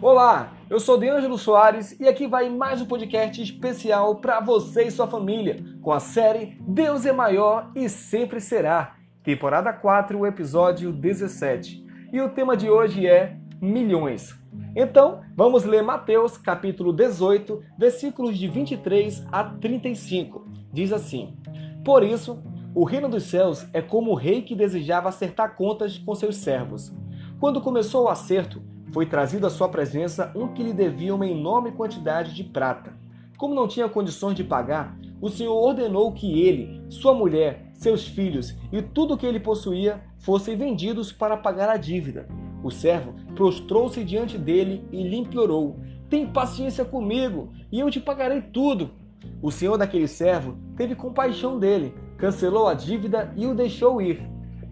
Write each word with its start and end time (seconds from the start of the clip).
Olá, 0.00 0.52
eu 0.70 0.78
sou 0.78 0.96
Deângelo 0.96 1.36
Soares 1.36 1.98
e 1.98 2.06
aqui 2.06 2.28
vai 2.28 2.48
mais 2.48 2.80
um 2.80 2.86
podcast 2.86 3.42
especial 3.42 4.14
para 4.14 4.38
você 4.38 4.84
e 4.84 4.92
sua 4.92 5.08
família, 5.08 5.56
com 5.82 5.90
a 5.90 5.98
série 5.98 6.56
Deus 6.60 7.04
é 7.04 7.10
Maior 7.10 7.72
e 7.74 7.88
Sempre 7.88 8.40
Será, 8.40 8.94
temporada 9.24 9.72
4, 9.72 10.24
episódio 10.24 10.92
17. 10.92 11.84
E 12.12 12.20
o 12.20 12.28
tema 12.28 12.56
de 12.56 12.70
hoje 12.70 13.08
é 13.08 13.36
milhões. 13.60 14.38
Então, 14.76 15.20
vamos 15.34 15.64
ler 15.64 15.82
Mateus 15.82 16.38
capítulo 16.38 16.92
18, 16.92 17.60
versículos 17.76 18.38
de 18.38 18.46
23 18.46 19.26
a 19.32 19.42
35. 19.42 20.46
Diz 20.72 20.92
assim: 20.92 21.36
Por 21.84 22.04
isso, 22.04 22.40
o 22.72 22.84
reino 22.84 23.08
dos 23.08 23.24
céus 23.24 23.66
é 23.72 23.82
como 23.82 24.12
o 24.12 24.14
rei 24.14 24.42
que 24.42 24.54
desejava 24.54 25.08
acertar 25.08 25.56
contas 25.56 25.98
com 25.98 26.14
seus 26.14 26.36
servos. 26.36 26.96
Quando 27.40 27.60
começou 27.60 28.04
o 28.04 28.08
acerto, 28.08 28.62
foi 28.92 29.06
trazido 29.06 29.46
à 29.46 29.50
sua 29.50 29.68
presença 29.68 30.32
um 30.34 30.48
que 30.48 30.62
lhe 30.62 30.72
devia 30.72 31.14
uma 31.14 31.26
enorme 31.26 31.72
quantidade 31.72 32.34
de 32.34 32.44
prata. 32.44 32.92
Como 33.36 33.54
não 33.54 33.68
tinha 33.68 33.88
condições 33.88 34.34
de 34.34 34.42
pagar, 34.42 34.98
o 35.20 35.28
Senhor 35.28 35.54
ordenou 35.54 36.12
que 36.12 36.40
ele, 36.42 36.82
sua 36.88 37.14
mulher, 37.14 37.70
seus 37.74 38.06
filhos 38.06 38.56
e 38.72 38.82
tudo 38.82 39.14
o 39.14 39.16
que 39.16 39.26
ele 39.26 39.38
possuía 39.38 40.02
fossem 40.18 40.56
vendidos 40.56 41.12
para 41.12 41.36
pagar 41.36 41.68
a 41.68 41.76
dívida. 41.76 42.28
O 42.62 42.70
servo 42.70 43.14
prostrou-se 43.36 44.02
diante 44.02 44.36
dele 44.36 44.84
e 44.90 45.02
lhe 45.02 45.16
implorou: 45.16 45.76
Tem 46.10 46.26
paciência 46.26 46.84
comigo 46.84 47.52
e 47.70 47.78
eu 47.78 47.90
te 47.90 48.00
pagarei 48.00 48.42
tudo. 48.42 48.90
O 49.40 49.52
senhor 49.52 49.76
daquele 49.76 50.08
servo 50.08 50.56
teve 50.76 50.94
compaixão 50.94 51.58
dele, 51.58 51.94
cancelou 52.16 52.66
a 52.66 52.74
dívida 52.74 53.32
e 53.36 53.46
o 53.46 53.54
deixou 53.54 54.02
ir. 54.02 54.20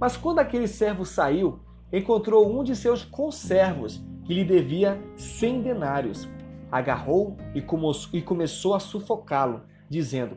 Mas 0.01 0.17
quando 0.17 0.41
aquele 0.41 0.67
servo 0.67 1.05
saiu, 1.05 1.61
encontrou 1.97 2.51
um 2.51 2.63
de 2.63 2.77
seus 2.77 3.05
conservos 3.05 4.05
que 4.25 4.35
lhe 4.35 4.45
devia 4.45 5.01
cem 5.17 5.63
denários. 5.63 6.29
Agarrou 6.71 7.37
e, 7.55 7.65
e 8.13 8.23
começou 8.23 8.75
a 8.75 8.81
sufocá-lo, 8.81 9.63
dizendo: 9.89 10.35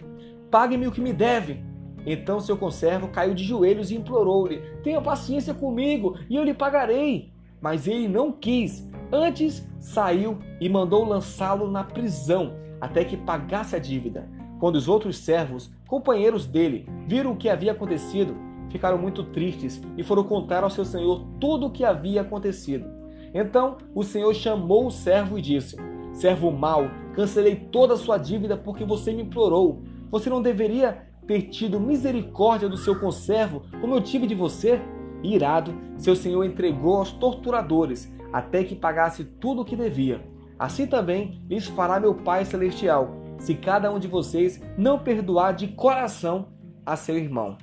Pague-me 0.49 0.87
o 0.87 0.91
que 0.91 1.01
me 1.01 1.11
deve. 1.11 1.63
Então 2.05 2.39
seu 2.39 2.55
conservo 2.55 3.09
caiu 3.09 3.33
de 3.33 3.43
joelhos 3.43 3.91
e 3.91 3.95
implorou-lhe: 3.95 4.61
Tenha 4.83 5.01
paciência 5.01 5.53
comigo 5.53 6.17
e 6.29 6.35
eu 6.35 6.43
lhe 6.43 6.53
pagarei. 6.53 7.33
Mas 7.59 7.87
ele 7.87 8.07
não 8.07 8.31
quis. 8.31 8.87
Antes 9.11 9.67
saiu 9.79 10.37
e 10.61 10.69
mandou 10.69 11.03
lançá-lo 11.03 11.69
na 11.69 11.83
prisão 11.83 12.53
até 12.79 13.03
que 13.03 13.17
pagasse 13.17 13.75
a 13.75 13.79
dívida. 13.79 14.29
Quando 14.59 14.75
os 14.75 14.87
outros 14.87 15.17
servos, 15.17 15.71
companheiros 15.87 16.45
dele, 16.45 16.87
viram 17.07 17.31
o 17.31 17.35
que 17.35 17.49
havia 17.49 17.71
acontecido, 17.71 18.35
ficaram 18.69 18.97
muito 18.97 19.23
tristes 19.23 19.81
e 19.97 20.03
foram 20.03 20.23
contar 20.23 20.63
ao 20.63 20.69
seu 20.69 20.85
senhor 20.85 21.25
tudo 21.39 21.67
o 21.67 21.71
que 21.71 21.83
havia 21.83 22.21
acontecido. 22.21 22.85
Então 23.33 23.77
o 23.93 24.03
senhor 24.03 24.33
chamou 24.33 24.87
o 24.87 24.91
servo 24.91 25.37
e 25.37 25.41
disse: 25.41 25.77
Servo 26.13 26.51
mau, 26.51 26.89
cancelei 27.13 27.55
toda 27.55 27.93
a 27.93 27.97
sua 27.97 28.17
dívida 28.17 28.57
porque 28.57 28.83
você 28.83 29.13
me 29.13 29.23
implorou. 29.23 29.83
Você 30.11 30.29
não 30.29 30.41
deveria 30.41 31.07
ter 31.27 31.43
tido 31.43 31.79
misericórdia 31.79 32.67
do 32.67 32.77
seu 32.77 32.99
conservo 32.99 33.61
como 33.79 33.93
eu 33.93 34.01
tive 34.01 34.25
de 34.25 34.33
você? 34.33 34.81
Irado, 35.21 35.75
seu 35.97 36.15
senhor 36.15 36.43
entregou 36.45 36.97
aos 36.97 37.11
torturadores 37.11 38.11
até 38.31 38.63
que 38.63 38.75
pagasse 38.75 39.23
tudo 39.23 39.61
o 39.61 39.65
que 39.65 39.75
devia. 39.75 40.23
Assim 40.57 40.87
também 40.87 41.41
lhes 41.49 41.67
fará 41.67 41.99
meu 41.99 42.15
Pai 42.15 42.45
Celestial, 42.45 43.15
se 43.37 43.55
cada 43.55 43.91
um 43.91 43.99
de 43.99 44.07
vocês 44.07 44.61
não 44.77 44.99
perdoar 44.99 45.53
de 45.53 45.67
coração 45.69 46.47
a 46.85 46.95
seu 46.95 47.17
irmão. 47.17 47.57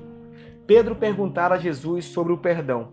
Pedro 0.66 0.96
perguntara 0.96 1.54
a 1.54 1.58
Jesus 1.58 2.06
sobre 2.06 2.32
o 2.32 2.38
perdão. 2.38 2.88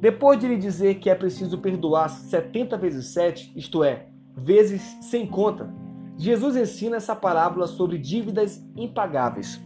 Depois 0.00 0.40
de 0.40 0.48
lhe 0.48 0.56
dizer 0.56 0.96
que 0.96 1.08
é 1.08 1.14
preciso 1.14 1.58
perdoar 1.58 2.08
70 2.08 2.76
vezes 2.76 3.06
7, 3.06 3.52
isto 3.54 3.84
é, 3.84 4.06
vezes 4.36 4.82
sem 5.00 5.24
conta, 5.24 5.72
Jesus 6.18 6.56
ensina 6.56 6.96
essa 6.96 7.14
parábola 7.14 7.66
sobre 7.66 7.96
dívidas 7.96 8.60
impagáveis. 8.74 9.60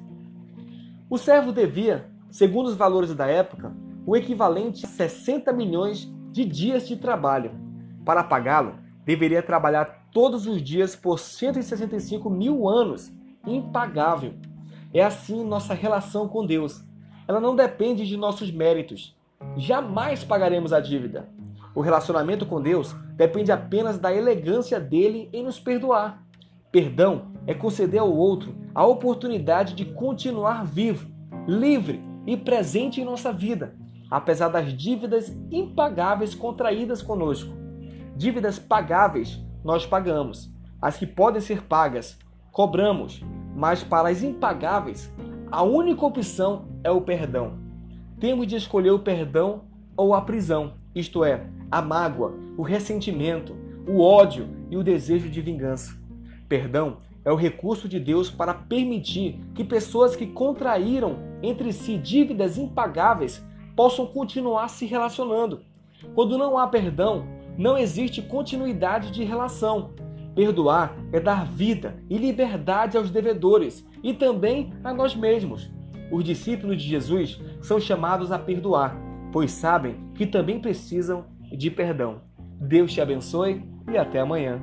O 1.09 1.17
servo 1.17 1.51
devia, 1.51 2.11
segundo 2.31 2.67
os 2.67 2.77
valores 2.77 3.15
da 3.15 3.27
época, 3.27 3.75
o 4.05 4.15
equivalente 4.15 4.85
a 4.85 4.89
60 4.89 5.53
milhões 5.53 6.13
de 6.31 6.45
dias 6.45 6.87
de 6.87 6.97
trabalho. 6.97 7.53
Para 8.05 8.23
pagá-lo, 8.23 8.75
deveria 9.05 9.43
trabalhar 9.43 10.09
todos 10.13 10.47
os 10.47 10.63
dias 10.63 10.95
por 10.95 11.19
165 11.19 12.29
mil 12.29 12.69
anos, 12.69 13.11
impagável. 13.47 14.35
É 14.93 15.03
assim 15.03 15.45
nossa 15.45 15.73
relação 15.73 16.29
com 16.29 16.45
Deus 16.45 16.85
ela 17.31 17.39
não 17.39 17.55
depende 17.55 18.09
de 18.09 18.17
nossos 18.17 18.51
méritos. 18.51 19.17
Jamais 19.57 20.25
pagaremos 20.25 20.73
a 20.73 20.81
dívida. 20.81 21.29
O 21.77 21.81
relacionamento 21.81 22.45
com 22.45 22.61
Deus 22.61 22.93
depende 23.15 23.53
apenas 23.53 24.01
da 24.01 24.13
elegância 24.13 24.81
dele 24.81 25.31
em 25.33 25.45
nos 25.45 25.61
perdoar. 25.61 26.25
Perdão 26.73 27.31
é 27.47 27.55
conceder 27.55 28.01
ao 28.01 28.13
outro 28.13 28.53
a 28.75 28.85
oportunidade 28.85 29.75
de 29.75 29.85
continuar 29.85 30.65
vivo, 30.65 31.09
livre 31.47 32.03
e 32.27 32.37
presente 32.37 33.01
em 33.01 33.05
nossa 33.05 33.33
vida, 33.33 33.77
apesar 34.11 34.49
das 34.49 34.77
dívidas 34.77 35.33
impagáveis 35.53 36.35
contraídas 36.35 37.01
conosco. 37.01 37.55
Dívidas 38.17 38.59
pagáveis 38.59 39.41
nós 39.63 39.87
pagamos, 39.87 40.53
as 40.83 40.97
que 40.97 41.07
podem 41.07 41.41
ser 41.41 41.63
pagas 41.63 42.19
cobramos, 42.51 43.23
mas 43.55 43.85
para 43.85 44.09
as 44.09 44.21
impagáveis 44.25 45.09
a 45.51 45.63
única 45.63 46.07
opção 46.07 46.67
é 46.85 46.91
o 46.91 47.01
perdão. 47.01 47.59
Temos 48.21 48.47
de 48.47 48.55
escolher 48.55 48.93
o 48.93 49.01
perdão 49.01 49.63
ou 49.97 50.15
a 50.15 50.21
prisão, 50.21 50.75
isto 50.95 51.25
é, 51.25 51.47
a 51.71 51.83
mágoa, 51.83 52.35
o 52.57 52.63
ressentimento, 52.63 53.57
o 53.87 54.01
ódio 54.01 54.49
e 54.71 54.77
o 54.77 54.85
desejo 54.85 55.29
de 55.29 55.41
vingança. 55.41 55.99
Perdão 56.49 56.99
é 57.25 57.33
o 57.33 57.37
recurso 57.37 57.89
de 57.89 57.99
Deus 57.99 58.31
para 58.31 58.55
permitir 58.55 59.41
que 59.55 59.65
pessoas 59.65 60.15
que 60.15 60.27
contraíram 60.27 61.19
entre 61.43 61.73
si 61.73 61.99
dívidas 61.99 62.57
impagáveis 62.57 63.45
possam 63.75 64.07
continuar 64.07 64.69
se 64.69 64.87
relacionando. 64.87 65.63
Quando 66.15 66.39
não 66.39 66.57
há 66.57 66.69
perdão, 66.69 67.27
não 67.59 67.77
existe 67.77 68.23
continuidade 68.23 69.11
de 69.11 69.25
relação. 69.25 69.91
Perdoar 70.35 70.97
é 71.13 71.21
dar 71.21 71.47
vida 71.47 71.97
e 72.09 72.17
liberdade 72.17 72.97
aos 72.97 73.11
devedores 73.11 73.87
e 74.03 74.15
também 74.15 74.73
a 74.85 74.93
nós 74.95 75.15
mesmos. 75.15 75.71
Os 76.11 76.25
discípulos 76.25 76.83
de 76.83 76.89
Jesus 76.89 77.41
são 77.61 77.81
chamados 77.81 78.33
a 78.33 78.39
perdoar, 78.39 78.97
pois 79.33 79.53
sabem 79.53 79.97
que 80.15 80.27
também 80.27 80.61
precisam 80.61 81.25
de 81.53 81.71
perdão. 81.71 82.23
Deus 82.61 82.93
te 82.93 83.01
abençoe 83.01 83.63
e 83.91 83.97
até 83.97 84.21
amanhã. 84.21 84.61